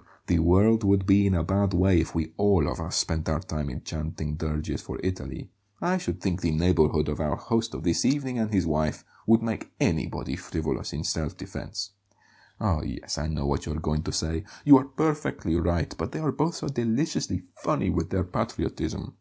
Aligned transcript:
"Well, 0.00 0.06
the 0.28 0.38
world 0.38 0.82
would 0.82 1.04
be 1.04 1.26
in 1.26 1.34
a 1.34 1.42
bad 1.44 1.74
way 1.74 2.00
if 2.00 2.14
we 2.14 2.32
ALL 2.38 2.66
of 2.68 2.80
us 2.80 2.96
spent 2.96 3.28
our 3.28 3.40
time 3.40 3.68
in 3.68 3.82
chanting 3.82 4.34
dirges 4.34 4.80
for 4.80 4.98
Italy. 5.02 5.50
I 5.82 5.98
should 5.98 6.22
think 6.22 6.40
the 6.40 6.52
neighbourhood 6.52 7.10
of 7.10 7.20
our 7.20 7.36
host 7.36 7.74
of 7.74 7.82
this 7.82 8.02
evening 8.06 8.38
and 8.38 8.50
his 8.50 8.64
wife 8.66 9.04
would 9.26 9.42
make 9.42 9.72
anybody 9.78 10.36
frivolous, 10.36 10.94
in 10.94 11.04
self 11.04 11.36
defence. 11.36 11.90
Oh, 12.58 12.82
yes, 12.82 13.18
I 13.18 13.26
know 13.26 13.44
what 13.44 13.66
you're 13.66 13.74
going 13.78 14.02
to 14.04 14.10
say; 14.12 14.44
you 14.64 14.78
are 14.78 14.86
perfectly 14.86 15.54
right, 15.56 15.94
but 15.98 16.12
they 16.12 16.20
are 16.20 16.32
both 16.32 16.54
so 16.54 16.68
deliciously 16.68 17.42
funny 17.62 17.90
with 17.90 18.08
their 18.08 18.24
patriotism. 18.24 19.18